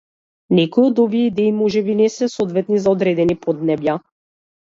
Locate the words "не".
2.01-2.07